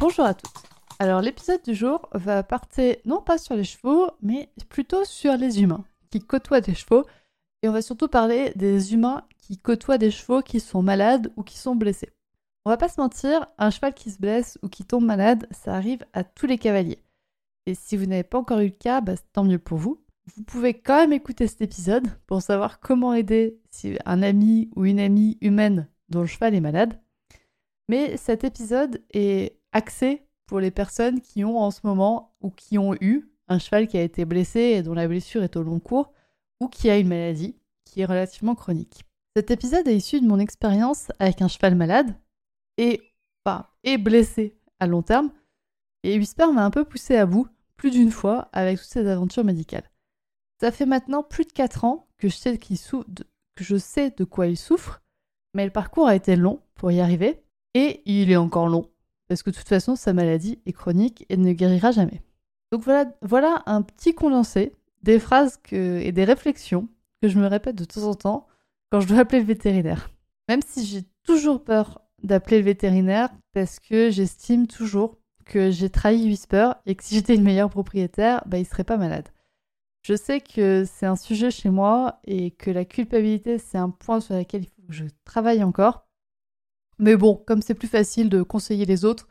[0.00, 0.50] Bonjour à tous.
[0.98, 5.60] Alors l'épisode du jour va partir non pas sur les chevaux, mais plutôt sur les
[5.60, 7.04] humains qui côtoient des chevaux.
[7.62, 11.42] Et on va surtout parler des humains qui côtoient des chevaux qui sont malades ou
[11.42, 12.08] qui sont blessés.
[12.64, 15.74] On va pas se mentir, un cheval qui se blesse ou qui tombe malade, ça
[15.74, 17.04] arrive à tous les cavaliers.
[17.66, 20.02] Et si vous n'avez pas encore eu le cas, bah, tant mieux pour vous.
[20.34, 24.86] Vous pouvez quand même écouter cet épisode pour savoir comment aider si un ami ou
[24.86, 26.98] une amie humaine dont le cheval est malade.
[27.90, 32.78] Mais cet épisode est axé pour les personnes qui ont en ce moment ou qui
[32.78, 35.80] ont eu un cheval qui a été blessé et dont la blessure est au long
[35.80, 36.12] cours
[36.60, 39.04] ou qui a une maladie qui est relativement chronique.
[39.36, 42.14] Cet épisode est issu de mon expérience avec un cheval malade
[42.78, 43.00] et,
[43.44, 45.30] enfin, et blessé à long terme.
[46.02, 49.44] Et Whisper m'a un peu poussé à bout plus d'une fois avec toutes ces aventures
[49.44, 49.88] médicales.
[50.60, 55.00] Ça fait maintenant plus de 4 ans que je sais de quoi il souffre,
[55.54, 57.42] mais le parcours a été long pour y arriver
[57.74, 58.89] et il est encore long
[59.30, 62.20] parce que de toute façon, sa maladie est chronique et ne guérira jamais.
[62.72, 62.82] Donc
[63.22, 66.88] voilà, un petit condensé des phrases et des réflexions
[67.22, 68.48] que je me répète de temps en temps
[68.90, 70.10] quand je dois appeler le vétérinaire.
[70.48, 76.24] Même si j'ai toujours peur d'appeler le vétérinaire parce que j'estime toujours que j'ai trahi
[76.24, 79.28] Whisper et que si j'étais une meilleure propriétaire, bah, il serait pas malade.
[80.02, 84.18] Je sais que c'est un sujet chez moi et que la culpabilité, c'est un point
[84.18, 86.09] sur lequel il faut que je travaille encore.
[87.00, 89.26] Mais bon, comme c'est plus facile de conseiller les autres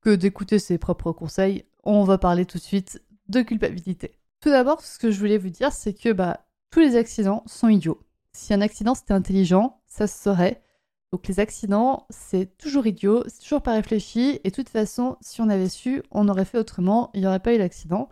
[0.00, 4.18] que d'écouter ses propres conseils, on va parler tout de suite de culpabilité.
[4.40, 7.68] Tout d'abord, ce que je voulais vous dire, c'est que bah, tous les accidents sont
[7.68, 8.00] idiots.
[8.32, 10.64] Si un accident c'était intelligent, ça se saurait.
[11.12, 15.40] Donc les accidents, c'est toujours idiot, c'est toujours pas réfléchi, et de toute façon, si
[15.40, 18.08] on avait su, on aurait fait autrement, il n'y aurait pas eu d'accident.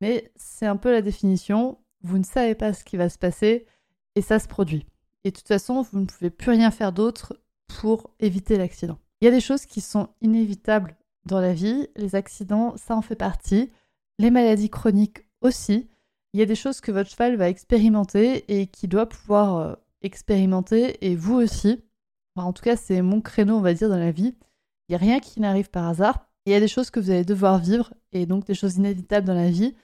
[0.00, 3.66] Mais c'est un peu la définition, vous ne savez pas ce qui va se passer,
[4.14, 4.86] et ça se produit.
[5.24, 7.34] Et de toute façon, vous ne pouvez plus rien faire d'autre
[7.68, 8.98] pour éviter l'accident.
[9.20, 13.02] Il y a des choses qui sont inévitables dans la vie, les accidents, ça en
[13.02, 13.70] fait partie,
[14.18, 15.88] les maladies chroniques aussi.
[16.32, 19.74] Il y a des choses que votre cheval va expérimenter et qui doit pouvoir euh,
[20.02, 21.82] expérimenter, et vous aussi.
[22.36, 24.34] en tout cas, c'est mon créneau, on va dire, dans la vie.
[24.88, 26.28] Il n'y a rien qui n'arrive par hasard.
[26.46, 29.26] Il y a des choses que vous allez devoir vivre, et donc des choses inévitables
[29.26, 29.74] dans la vie.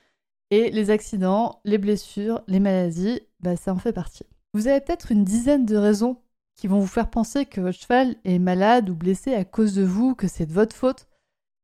[0.50, 4.25] Et les accidents, les blessures, les maladies, bah, ça en fait partie.
[4.53, 6.19] Vous avez peut-être une dizaine de raisons
[6.57, 9.83] qui vont vous faire penser que votre cheval est malade ou blessé à cause de
[9.83, 11.09] vous, que c'est de votre faute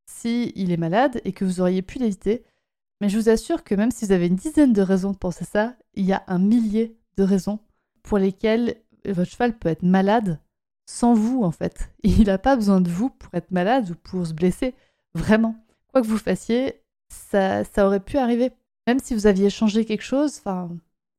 [0.05, 2.43] si il est malade et que vous auriez pu l'éviter.
[2.99, 5.45] Mais je vous assure que même si vous avez une dizaine de raisons de penser
[5.45, 7.59] ça, il y a un millier de raisons
[8.03, 8.75] pour lesquelles
[9.05, 10.39] votre cheval peut être malade
[10.85, 11.89] sans vous en fait.
[12.03, 14.75] Il n'a pas besoin de vous pour être malade ou pour se blesser.
[15.15, 15.55] Vraiment.
[15.87, 18.51] Quoi que vous fassiez, ça, ça aurait pu arriver.
[18.87, 20.41] Même si vous aviez changé quelque chose,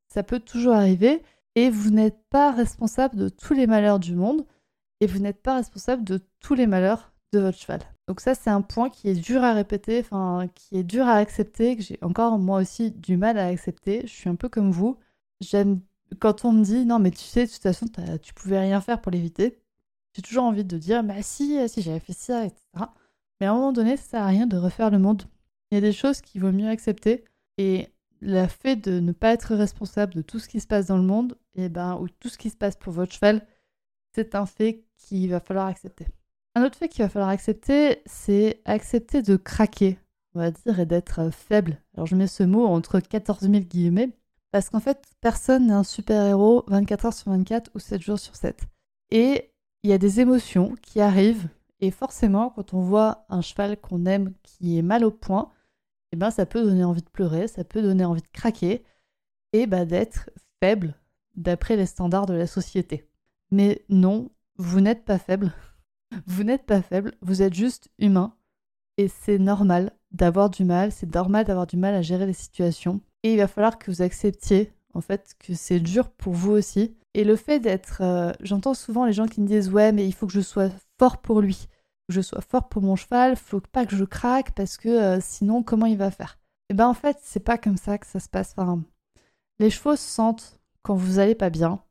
[0.07, 1.21] ça peut toujours arriver.
[1.55, 4.45] Et vous n'êtes pas responsable de tous les malheurs du monde
[4.99, 7.81] et vous n'êtes pas responsable de tous les malheurs de votre cheval.
[8.07, 11.15] Donc ça, c'est un point qui est dur à répéter, enfin, qui est dur à
[11.15, 14.01] accepter, que j'ai encore moi aussi du mal à accepter.
[14.03, 14.97] Je suis un peu comme vous.
[15.41, 15.81] J'aime
[16.19, 17.87] quand on me dit non, mais tu sais, de toute façon,
[18.21, 19.59] tu pouvais rien faire pour l'éviter.
[20.15, 22.61] J'ai toujours envie de dire, bah si, si j'avais fait ça, etc.
[23.39, 25.23] Mais à un moment donné, ça sert à rien de refaire le monde.
[25.71, 27.23] Il y a des choses qu'il vaut mieux accepter.
[27.57, 27.87] Et
[28.23, 31.03] le fait de ne pas être responsable de tout ce qui se passe dans le
[31.03, 33.45] monde, et eh ben, ou tout ce qui se passe pour votre cheval,
[34.15, 36.07] c'est un fait qu'il va falloir accepter.
[36.55, 39.99] Un autre fait qu'il va falloir accepter, c'est accepter de craquer,
[40.35, 41.77] on va dire, et d'être euh, faible.
[41.95, 44.11] Alors je mets ce mot entre 14 000 guillemets,
[44.51, 48.35] parce qu'en fait, personne n'est un super-héros 24 heures sur 24 ou 7 jours sur
[48.35, 48.67] 7.
[49.11, 49.51] Et
[49.83, 51.49] il y a des émotions qui arrivent,
[51.81, 55.51] et forcément, quand on voit un cheval qu'on aime qui est mal au point,
[56.13, 58.83] eh ben, ça peut donner envie de pleurer, ça peut donner envie de craquer
[59.51, 60.29] et bah, d'être
[60.61, 60.93] faible
[61.33, 63.09] d'après les standards de la société.
[63.49, 65.51] Mais non, vous n'êtes pas faible.
[66.27, 68.35] Vous n'êtes pas faible, vous êtes juste humain.
[68.97, 73.01] Et c'est normal d'avoir du mal, c'est normal d'avoir du mal à gérer les situations.
[73.23, 76.95] Et il va falloir que vous acceptiez, en fait, que c'est dur pour vous aussi.
[77.15, 78.03] Et le fait d'être...
[78.03, 80.69] Euh, j'entends souvent les gens qui me disent Ouais, mais il faut que je sois
[80.99, 81.67] fort pour lui
[82.07, 85.19] que je sois fort pour mon cheval, faut pas que je craque parce que euh,
[85.21, 86.39] sinon comment il va faire?
[86.69, 88.53] Et eh ben en fait c'est pas comme ça que ça se passe.
[88.57, 88.83] Enfin,
[89.59, 91.83] les chevaux se sentent quand vous allez pas bien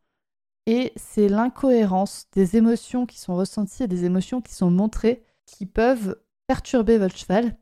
[0.66, 5.66] et c'est l'incohérence des émotions qui sont ressenties et des émotions qui sont montrées qui
[5.66, 7.56] peuvent perturber votre cheval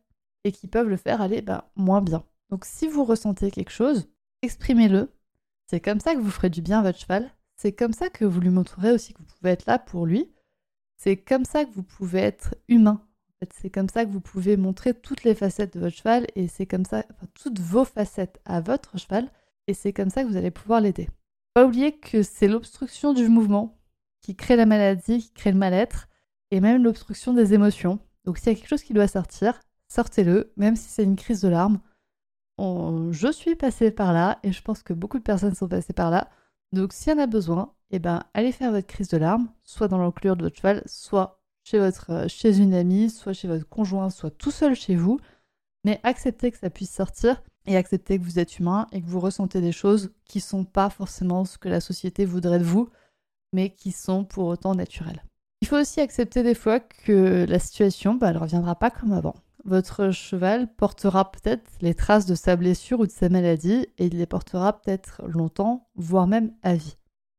[0.45, 2.25] et qui peuvent le faire aller bah, moins bien.
[2.51, 4.09] Donc si vous ressentez quelque chose,
[4.43, 5.13] exprimez-le.
[5.69, 7.31] C'est comme ça que vous ferez du bien à votre cheval.
[7.57, 10.31] C'est comme ça que vous lui montrerez aussi que vous pouvez être là pour lui.
[11.03, 13.01] C'est comme ça que vous pouvez être humain.
[13.59, 16.67] c'est comme ça que vous pouvez montrer toutes les facettes de votre cheval et c'est
[16.67, 19.31] comme ça, toutes vos facettes à votre cheval
[19.67, 21.09] et c'est comme ça que vous allez pouvoir l'aider.
[21.55, 23.79] Pas oublier que c'est l'obstruction du mouvement
[24.21, 26.07] qui crée la maladie, qui crée le mal-être
[26.51, 27.99] et même l'obstruction des émotions.
[28.27, 29.59] Donc s'il y a quelque chose qui doit sortir,
[29.89, 31.81] sortez-le, même si c'est une crise de larmes.
[32.59, 36.11] Je suis passée par là et je pense que beaucoup de personnes sont passées par
[36.11, 36.29] là.
[36.73, 39.89] Donc s'il y en a besoin, eh ben, allez faire votre crise de larmes, soit
[39.89, 43.69] dans l'enclure de votre cheval, soit chez, votre, euh, chez une amie, soit chez votre
[43.69, 45.19] conjoint, soit tout seul chez vous.
[45.85, 49.21] Mais acceptez que ça puisse sortir et acceptez que vous êtes humain et que vous
[49.21, 52.91] ressentez des choses qui ne sont pas forcément ce que la société voudrait de vous,
[53.53, 55.25] mais qui sont pour autant naturelles.
[55.63, 59.35] Il faut aussi accepter des fois que la situation, bah, ne reviendra pas comme avant.
[59.65, 64.17] Votre cheval portera peut-être les traces de sa blessure ou de sa maladie et il
[64.17, 66.97] les portera peut-être longtemps, voire même à vie.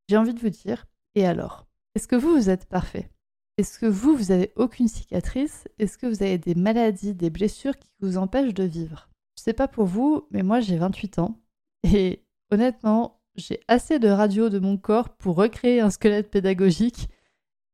[0.08, 0.86] J'ai envie de vous dire,
[1.16, 1.68] et alors?
[1.96, 3.10] Est-ce que vous, vous êtes parfait?
[3.58, 5.68] Est-ce que vous, vous avez aucune cicatrice?
[5.78, 9.10] Est-ce que vous avez des maladies, des blessures qui vous empêchent de vivre?
[9.38, 11.38] Je sais pas pour vous, mais moi j'ai 28 ans
[11.84, 17.10] et honnêtement, j'ai assez de radio de mon corps pour recréer un squelette pédagogique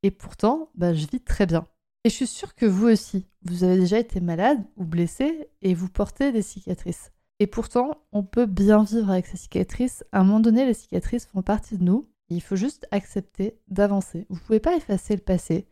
[0.04, 1.68] et pourtant, bah, je vis très bien.
[2.08, 5.74] Et je suis sûre que vous aussi, vous avez déjà été malade ou blessé et
[5.74, 7.12] vous portez des cicatrices.
[7.40, 10.06] Et pourtant, on peut bien vivre avec ces cicatrices.
[10.14, 12.08] À un moment donné, les cicatrices font partie de nous.
[12.30, 14.26] Il faut juste accepter d'avancer.
[14.30, 15.68] Vous ne pouvez pas effacer le passé.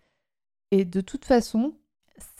[0.71, 1.77] Et de toute façon,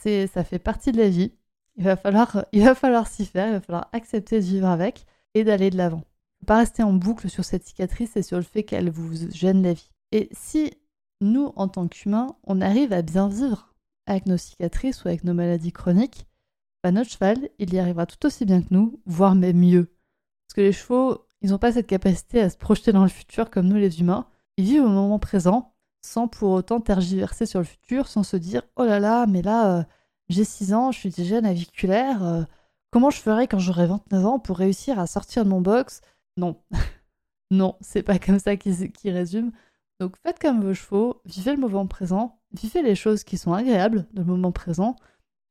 [0.04, 1.32] ça fait partie de la vie.
[1.78, 5.06] Il va falloir, il va falloir s'y faire, il va falloir accepter de vivre avec
[5.32, 6.04] et d'aller de l'avant.
[6.42, 9.62] Ne pas rester en boucle sur cette cicatrice et sur le fait qu'elle vous gêne
[9.62, 9.90] la vie.
[10.12, 10.74] Et si
[11.22, 13.72] nous, en tant qu'humains, on arrive à bien vivre
[14.06, 16.26] avec nos cicatrices ou avec nos maladies chroniques,
[16.82, 19.86] bah, notre cheval, il y arrivera tout aussi bien que nous, voire même mieux.
[20.46, 23.50] Parce que les chevaux, ils n'ont pas cette capacité à se projeter dans le futur
[23.50, 24.26] comme nous les humains.
[24.56, 25.74] Ils vivent au moment présent
[26.06, 29.78] sans pour autant tergiverser sur le futur, sans se dire oh là là, mais là,
[29.78, 29.84] euh,
[30.28, 32.42] j'ai 6 ans, je suis déjà naviculaire, euh,
[32.90, 36.00] comment je ferai quand j'aurai 29 ans pour réussir à sortir de mon box?
[36.36, 36.62] Non.
[37.50, 39.52] non, c'est pas comme ça qu'ils résument.
[40.00, 44.06] Donc faites comme vos chevaux, vivez le moment présent, vivez les choses qui sont agréables
[44.12, 44.96] dans le moment présent,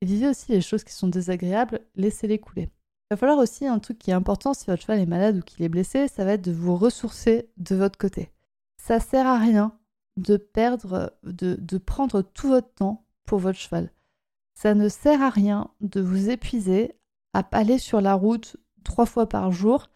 [0.02, 2.64] et vivez aussi les choses qui sont désagréables, laissez-les couler.
[2.64, 5.42] Il va falloir aussi un truc qui est important si votre cheval est malade ou
[5.42, 8.32] qu'il est blessé, ça va être de vous ressourcer de votre côté.
[8.78, 9.78] Ça sert à rien
[10.18, 13.92] de perdre, de, de prendre tout votre temps pour votre cheval.
[14.56, 16.94] Ça ne sert à rien de vous épuiser
[17.34, 19.90] à aller sur la route trois fois par jour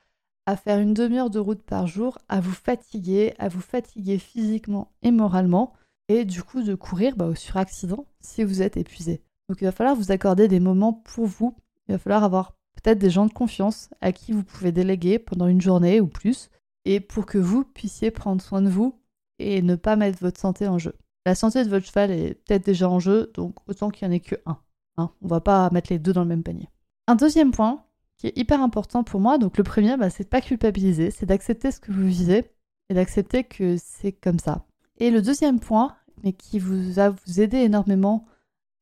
[0.50, 4.92] à faire une demi-heure de route par jour, à vous fatiguer, à vous fatiguer physiquement
[5.04, 5.74] et moralement,
[6.10, 9.22] et du coup de courir bah, au suraccident si vous êtes épuisé.
[9.48, 11.56] Donc il va falloir vous accorder des moments pour vous,
[11.88, 15.48] il va falloir avoir peut-être des gens de confiance à qui vous pouvez déléguer pendant
[15.48, 16.50] une journée ou plus,
[16.86, 19.00] et pour que vous puissiez prendre soin de vous
[19.38, 20.94] et ne pas mettre votre santé en jeu.
[21.26, 24.18] La santé de votre cheval est peut-être déjà en jeu, donc autant qu'il n'y en
[24.18, 24.60] ait que un.
[24.98, 25.12] Hein.
[25.22, 26.70] On va pas mettre les deux dans le même panier.
[27.08, 27.84] Un deuxième point,
[28.20, 29.38] qui est hyper important pour moi.
[29.38, 32.52] Donc le premier, bah, c'est de pas culpabiliser, c'est d'accepter ce que vous vivez
[32.90, 34.66] et d'accepter que c'est comme ça.
[34.98, 38.26] Et le deuxième point, mais qui vous va vous aider énormément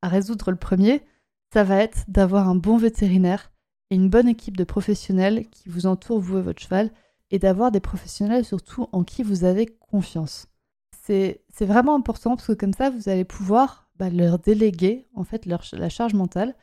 [0.01, 1.03] à résoudre le premier,
[1.53, 3.51] ça va être d'avoir un bon vétérinaire
[3.89, 6.91] et une bonne équipe de professionnels qui vous entourent, vous et votre cheval,
[7.32, 10.48] et d'avoir des professionnels surtout en qui vous avez confiance.
[11.03, 15.46] C'est vraiment important parce que comme ça, vous allez pouvoir bah, leur déléguer en fait
[15.46, 16.53] la charge mentale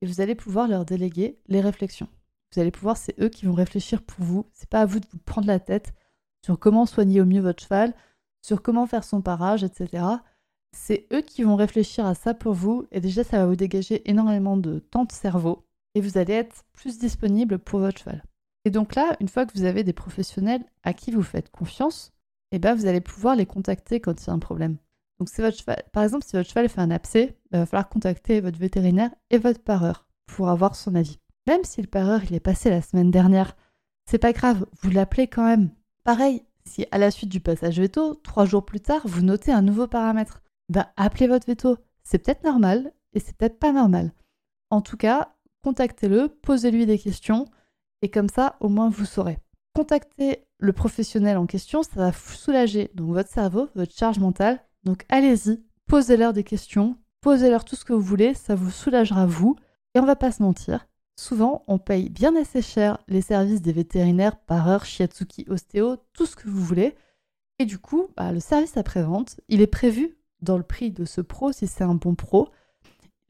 [0.00, 2.08] et vous allez pouvoir leur déléguer les réflexions.
[2.52, 4.46] Vous allez pouvoir, c'est eux qui vont réfléchir pour vous.
[4.52, 5.94] C'est pas à vous de vous prendre la tête
[6.44, 7.94] sur comment soigner au mieux votre cheval,
[8.42, 10.04] sur comment faire son parage, etc.
[10.76, 14.08] C'est eux qui vont réfléchir à ça pour vous et déjà ça va vous dégager
[14.10, 18.24] énormément de temps de cerveau et vous allez être plus disponible pour votre cheval.
[18.64, 22.12] Et donc là, une fois que vous avez des professionnels à qui vous faites confiance,
[22.52, 24.76] eh ben vous allez pouvoir les contacter quand il y a un problème.
[25.18, 27.88] Donc c'est votre cheval, par exemple, si votre cheval fait un abcès, il va falloir
[27.88, 31.18] contacter votre vétérinaire et votre pareur pour avoir son avis.
[31.46, 33.56] Même si le pareur il est passé la semaine dernière,
[34.06, 35.70] c'est pas grave, vous l'appelez quand même.
[36.04, 39.62] Pareil, si à la suite du passage veto, trois jours plus tard, vous notez un
[39.62, 41.76] nouveau paramètre, ben appelez votre veto.
[42.04, 44.12] C'est peut-être normal et c'est peut-être pas normal.
[44.70, 47.46] En tout cas, contactez-le, posez-lui des questions
[48.02, 49.38] et comme ça, au moins vous saurez.
[49.74, 54.60] Contactez le professionnel en question, ça va soulager votre cerveau, votre charge mentale.
[54.84, 59.56] Donc allez-y, posez-leur des questions, posez-leur tout ce que vous voulez, ça vous soulagera vous.
[59.94, 60.86] Et on va pas se mentir,
[61.22, 66.26] Souvent, on paye bien assez cher les services des vétérinaires par heure, shiatsuki, ostéo, tout
[66.26, 66.96] ce que vous voulez.
[67.60, 71.20] Et du coup, bah, le service après-vente, il est prévu dans le prix de ce
[71.20, 72.48] pro si c'est un bon pro.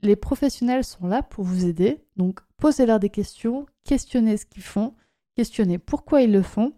[0.00, 2.02] les professionnels sont là pour vous aider.
[2.16, 4.94] Donc, posez-leur des questions, questionnez ce qu'ils font,
[5.36, 6.72] questionnez pourquoi ils le font.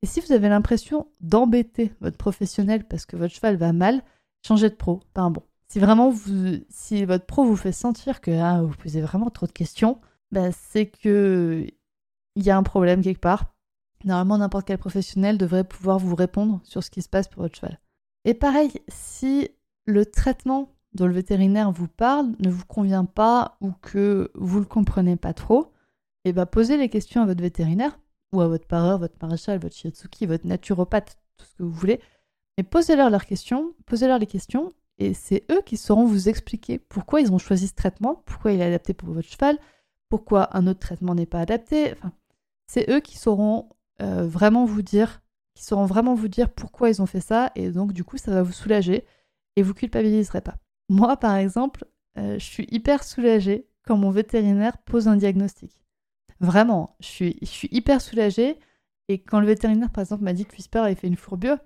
[0.00, 4.02] Et si vous avez l'impression d'embêter votre professionnel parce que votre cheval va mal,
[4.46, 5.42] changez de pro, un bon.
[5.68, 6.10] Si vraiment
[6.70, 10.00] si votre pro vous fait sentir que ah, vous posez vraiment trop de questions,
[10.32, 11.66] bah, c'est que
[12.36, 13.54] il y a un problème quelque part.
[14.04, 17.56] Normalement, n'importe quel professionnel devrait pouvoir vous répondre sur ce qui se passe pour votre
[17.56, 17.80] cheval.
[18.24, 19.50] Et pareil, si
[19.86, 24.64] le traitement dont le vétérinaire vous parle ne vous convient pas ou que vous le
[24.64, 25.72] comprenez pas trop,
[26.24, 27.98] et eh ben posez les questions à votre vétérinaire
[28.32, 32.00] ou à votre pareur, votre maréchal, votre shiatsuki, votre naturopathe, tout ce que vous voulez.
[32.56, 37.20] Mais posez-leur leurs questions, posez-leur les questions et c'est eux qui sauront vous expliquer pourquoi
[37.20, 39.58] ils ont choisi ce traitement, pourquoi il est adapté pour votre cheval,
[40.08, 41.94] pourquoi un autre traitement n'est pas adapté.
[42.66, 43.68] C'est eux qui sauront
[44.00, 45.22] euh, vraiment vous dire,
[45.54, 48.30] qui sauront vraiment vous dire pourquoi ils ont fait ça et donc du coup ça
[48.30, 49.04] va vous soulager
[49.56, 50.56] et vous culpabiliserez pas.
[50.88, 51.84] Moi, par exemple,
[52.16, 55.82] euh, je suis hyper soulagée quand mon vétérinaire pose un diagnostic.
[56.40, 58.58] Vraiment, je suis, hyper soulagée.
[59.08, 61.58] Et quand le vétérinaire, par exemple, m'a dit que Whisper avait fait une fourbure,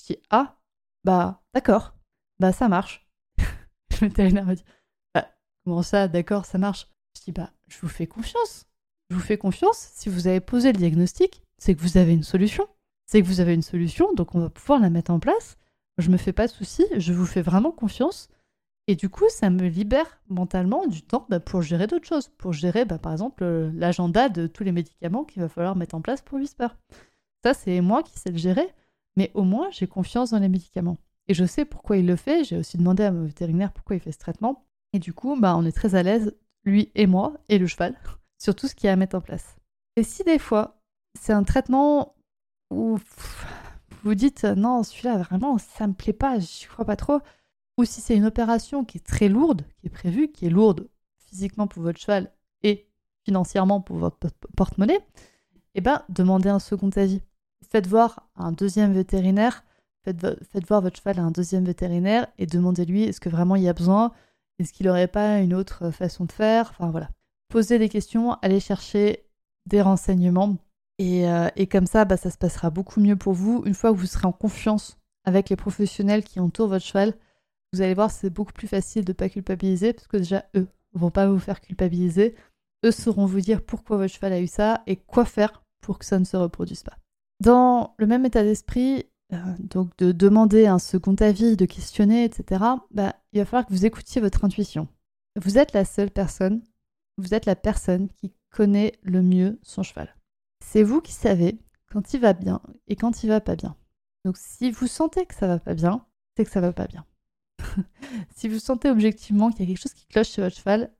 [0.00, 0.56] je dis Ah,
[1.04, 1.94] bah d'accord,
[2.38, 3.06] bah ça marche.
[4.00, 4.64] le vétérinaire m'a dit
[5.14, 5.28] Bah,
[5.64, 6.88] comment ça, d'accord, ça marche?
[7.16, 8.66] Je dis Bah, je vous fais confiance.
[9.10, 9.90] Je vous fais confiance.
[9.94, 12.66] Si vous avez posé le diagnostic, c'est que vous avez une solution.
[13.06, 15.56] C'est que vous avez une solution, donc on va pouvoir la mettre en place.
[15.98, 18.28] Je me fais pas de soucis, je vous fais vraiment confiance.
[18.88, 22.52] Et du coup, ça me libère mentalement du temps bah, pour gérer d'autres choses, pour
[22.52, 26.00] gérer bah, par exemple euh, l'agenda de tous les médicaments qu'il va falloir mettre en
[26.00, 26.68] place pour Whisper.
[27.42, 28.68] Ça, c'est moi qui sais le gérer,
[29.16, 30.98] mais au moins j'ai confiance dans les médicaments.
[31.28, 34.00] Et je sais pourquoi il le fait, j'ai aussi demandé à mon vétérinaire pourquoi il
[34.00, 34.64] fait ce traitement.
[34.92, 36.34] Et du coup, bah, on est très à l'aise,
[36.66, 37.96] lui et moi, et le cheval,
[38.38, 39.56] sur tout ce qu'il y a à mettre en place.
[39.96, 40.78] Et si des fois,
[41.18, 42.14] c'est un traitement
[42.70, 42.98] où
[44.02, 47.20] vous dites non, celui-là vraiment, ça me plaît pas, je crois pas trop,
[47.78, 50.88] ou si c'est une opération qui est très lourde, qui est prévue, qui est lourde
[51.18, 52.30] physiquement pour votre cheval
[52.62, 52.88] et
[53.24, 54.18] financièrement pour votre
[54.56, 55.00] porte-monnaie,
[55.74, 57.20] eh ben, demandez un second avis.
[57.68, 59.64] Faites voir un deuxième vétérinaire,
[60.04, 63.64] faites, faites voir votre cheval à un deuxième vétérinaire et demandez-lui est-ce que vraiment il
[63.64, 64.12] y a besoin,
[64.58, 67.10] est-ce qu'il n'aurait pas une autre façon de faire, enfin voilà.
[67.48, 69.24] Posez des questions, allez chercher
[69.66, 70.56] des renseignements
[70.98, 73.92] et, euh, et comme ça, bah, ça se passera beaucoup mieux pour vous une fois
[73.92, 77.14] que vous serez en confiance avec les professionnels qui entourent votre cheval
[77.72, 80.66] vous allez voir, c'est beaucoup plus facile de ne pas culpabiliser parce que déjà, eux
[80.94, 82.34] vont pas vous faire culpabiliser.
[82.84, 86.04] Eux sauront vous dire pourquoi votre cheval a eu ça et quoi faire pour que
[86.04, 86.96] ça ne se reproduise pas.
[87.40, 92.64] Dans le même état d'esprit, euh, donc de demander un second avis, de questionner, etc.,
[92.90, 94.88] bah, il va falloir que vous écoutiez votre intuition.
[95.36, 96.62] Vous êtes la seule personne,
[97.18, 100.14] vous êtes la personne qui connaît le mieux son cheval.
[100.64, 101.58] C'est vous qui savez
[101.92, 103.76] quand il va bien et quand il va pas bien.
[104.24, 106.06] Donc si vous sentez que ça va pas bien,
[106.36, 107.04] c'est que ça va pas bien.
[108.36, 110.92] si vous sentez objectivement qu'il y a quelque chose qui cloche chez votre cheval,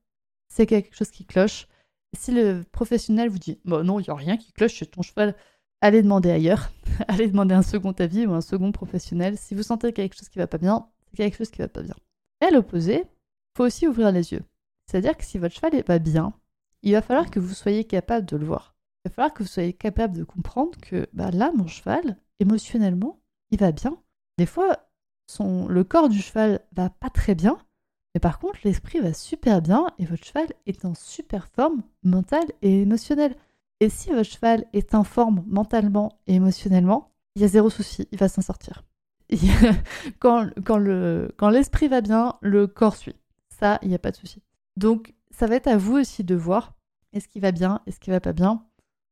[0.49, 1.66] c'est quelque chose qui cloche.
[2.16, 5.02] Si le professionnel vous dit bon, non, il n'y a rien qui cloche chez ton
[5.02, 5.35] cheval,
[5.80, 6.71] allez demander ailleurs.
[7.09, 9.37] allez demander un second avis ou un second professionnel.
[9.38, 11.83] Si vous sentez quelque chose qui va pas bien, c'est quelque chose qui va pas
[11.83, 11.97] bien.
[12.40, 13.04] Et à l'opposé,
[13.56, 14.42] faut aussi ouvrir les yeux.
[14.87, 16.33] C'est-à-dire que si votre cheval va bien,
[16.83, 18.76] il va falloir que vous soyez capable de le voir.
[19.04, 23.21] Il va falloir que vous soyez capable de comprendre que bah, là, mon cheval, émotionnellement,
[23.50, 23.97] il va bien.
[24.38, 24.87] Des fois,
[25.40, 27.59] le corps du cheval va pas très bien,
[28.14, 32.47] mais par contre l'esprit va super bien et votre cheval est en super forme mentale
[32.62, 33.37] et émotionnelle.
[33.80, 38.09] Et si votre cheval est en forme mentalement et émotionnellement, il y a zéro souci,
[38.11, 38.85] il va s'en sortir.
[40.18, 43.16] quand quand l'esprit va bien, le corps suit.
[43.49, 44.42] Ça, il n'y a pas de souci.
[44.76, 46.75] Donc, ça va être à vous aussi de voir
[47.12, 48.56] est-ce qu'il va bien, est-ce qu'il va pas bien.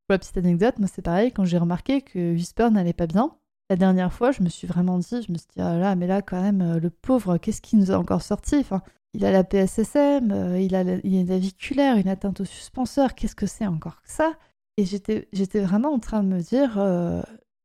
[0.07, 3.35] Pour la petite anecdote, moi c'est pareil, quand j'ai remarqué que Whisper n'allait pas bien,
[3.69, 6.05] la dernière fois, je me suis vraiment dit, je me suis dit, ah là, mais
[6.05, 8.57] là, quand même, euh, le pauvre, qu'est-ce qui nous a encore sorti?
[8.57, 12.41] Enfin, Il a la PSSM, euh, il a la, il a une aviculaire, une atteinte
[12.41, 14.33] au suspenseur, qu'est-ce que c'est encore que ça?
[14.77, 17.21] Et j'étais, vraiment en train de me dire, euh,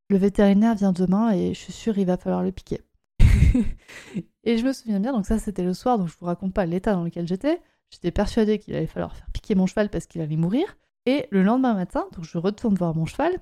[0.08, 2.82] le vétérinaire vient demain et je suis sûre il va falloir le piquer.
[4.44, 6.66] et je me souviens bien, donc ça c'était le soir, donc je vous raconte pas
[6.66, 7.60] l'état dans lequel j'étais.
[7.90, 10.76] J'étais persuadée qu'il allait falloir faire piquer mon cheval parce qu'il allait mourir.
[11.06, 13.32] Et le lendemain matin, donc je retourne voir mon cheval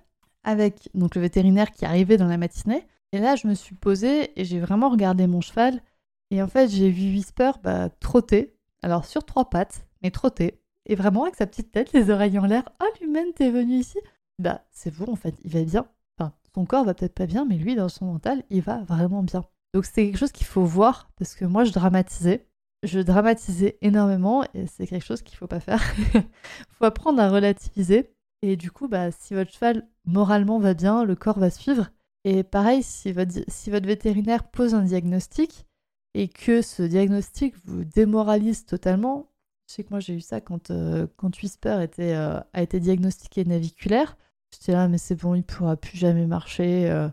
[0.45, 2.87] avec donc le vétérinaire qui arrivait dans la matinée.
[3.13, 5.83] Et là, je me suis posée et j'ai vraiment regardé mon cheval.
[6.31, 8.55] Et en fait, j'ai vu Whisper bah, trotter.
[8.83, 10.61] Alors, sur trois pattes, mais trotter.
[10.89, 12.65] Et vraiment, avec sa petite tête, les oreilles en l'air.
[12.83, 13.99] Oh, l'humaine, t'es venu ici
[14.39, 15.87] Bah, c'est bon, en fait, il va bien.
[16.19, 19.23] Enfin, son corps va peut-être pas bien, mais lui, dans son mental, il va vraiment
[19.23, 19.45] bien.
[19.75, 22.47] Donc, c'est quelque chose qu'il faut voir, parce que moi, je dramatisais.
[22.85, 25.83] Je dramatisais énormément, et c'est quelque chose qu'il faut pas faire.
[26.71, 28.15] Faut apprendre à relativiser.
[28.43, 31.91] Et du coup, bah, si votre cheval moralement va bien, le corps va suivre.
[32.25, 35.67] Et pareil, si votre, si votre vétérinaire pose un diagnostic,
[36.15, 39.29] et que ce diagnostic vous démoralise totalement,
[39.69, 42.81] je sais que moi j'ai eu ça quand, euh, quand Whisper était, euh, a été
[42.81, 44.17] diagnostiqué naviculaire.
[44.53, 47.09] J'étais là, mais c'est bon, il pourra plus jamais marcher, euh,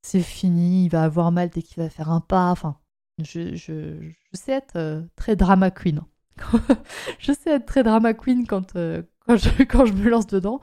[0.00, 2.50] c'est fini, il va avoir mal dès qu'il va faire un pas.
[2.50, 2.78] Enfin,
[3.22, 6.00] je, je, je sais être très drama queen.
[7.18, 10.60] je sais être très drama queen quand, quand, je, quand je me lance dedans.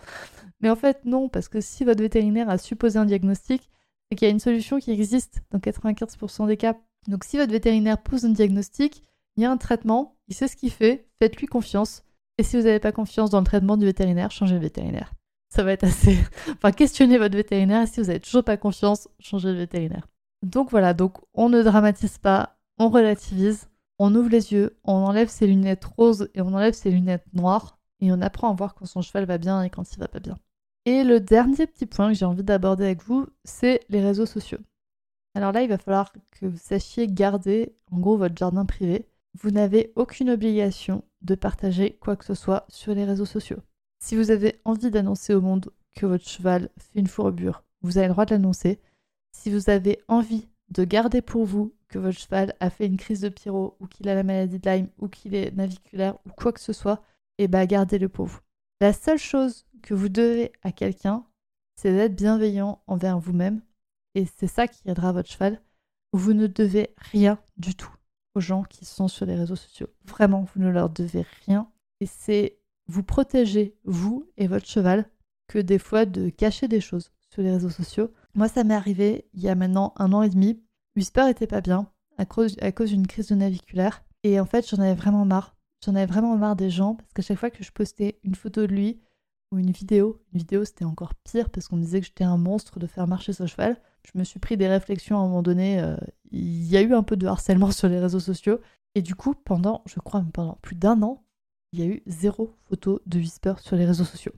[0.62, 3.70] Mais en fait, non, parce que si votre vétérinaire a supposé un diagnostic,
[4.10, 6.76] c'est qu'il y a une solution qui existe dans 95% des cas.
[7.08, 9.04] Donc si votre vétérinaire pose un diagnostic,
[9.38, 12.04] il y a un traitement, il sait ce qu'il fait, faites-lui confiance.
[12.38, 15.14] Et si vous n'avez pas confiance dans le traitement du vétérinaire, changez de vétérinaire.
[15.50, 16.18] Ça va être assez.
[16.50, 20.08] Enfin, questionnez votre vétérinaire et si vous n'avez toujours pas confiance, changez de vétérinaire.
[20.44, 25.30] Donc voilà, donc on ne dramatise pas, on relativise, on ouvre les yeux, on enlève
[25.30, 28.86] ses lunettes roses et on enlève ses lunettes noires et on apprend à voir quand
[28.86, 30.38] son cheval va bien et quand il va pas bien.
[30.86, 34.60] Et le dernier petit point que j'ai envie d'aborder avec vous, c'est les réseaux sociaux.
[35.34, 39.08] Alors là, il va falloir que vous sachiez garder en gros votre jardin privé.
[39.38, 43.60] Vous n'avez aucune obligation de partager quoi que ce soit sur les réseaux sociaux.
[44.02, 48.08] Si vous avez envie d'annoncer au monde que votre cheval fait une fourbure, vous avez
[48.08, 48.80] le droit de l'annoncer.
[49.34, 53.20] Si vous avez envie de garder pour vous que votre cheval a fait une crise
[53.20, 56.54] de pyro ou qu'il a la maladie de Lyme ou qu'il est naviculaire ou quoi
[56.54, 57.04] que ce soit,
[57.38, 58.40] eh bien gardez-le pour vous.
[58.80, 61.26] La seule chose que vous devez à quelqu'un,
[61.76, 63.62] c'est d'être bienveillant envers vous-même
[64.14, 65.62] et c'est ça qui aidera votre cheval.
[66.14, 67.95] Vous ne devez rien du tout
[68.36, 69.88] aux gens qui sont sur les réseaux sociaux.
[70.06, 71.70] Vraiment, vous ne leur devez rien.
[72.02, 75.10] Et c'est vous protéger, vous et votre cheval,
[75.48, 78.12] que des fois de cacher des choses sur les réseaux sociaux.
[78.34, 80.62] Moi, ça m'est arrivé il y a maintenant un an et demi.
[80.96, 84.04] Whisper était pas bien à cause, à cause d'une crise de naviculaire.
[84.24, 85.56] Et en fait, j'en avais vraiment marre.
[85.84, 88.62] J'en avais vraiment marre des gens parce qu'à chaque fois que je postais une photo
[88.62, 89.02] de lui
[89.52, 92.38] ou une vidéo, une vidéo c'était encore pire parce qu'on me disait que j'étais un
[92.38, 95.42] monstre de faire marcher ce cheval je me suis pris des réflexions à un moment
[95.42, 95.80] donné.
[95.80, 95.96] Euh,
[96.32, 98.60] il y a eu un peu de harcèlement sur les réseaux sociaux.
[98.96, 101.24] Et du coup, pendant, je crois, pendant plus d'un an,
[101.74, 104.32] il y a eu zéro photo de Whisper sur les réseaux sociaux.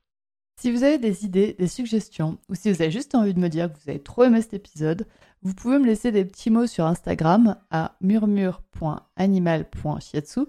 [0.59, 3.49] Si vous avez des idées, des suggestions ou si vous avez juste envie de me
[3.49, 5.05] dire que vous avez trop aimé cet épisode,
[5.43, 10.39] vous pouvez me laisser des petits mots sur Instagram à murmure.animal.shiatsu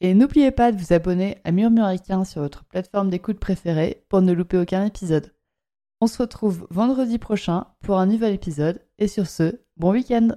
[0.00, 4.32] et n'oubliez pas de vous abonner à Murmuricain sur votre plateforme d'écoute préférée pour ne
[4.32, 5.32] louper aucun épisode.
[6.02, 8.84] On se retrouve vendredi prochain pour un nouvel épisode.
[8.98, 10.30] Et sur ce, bon week-end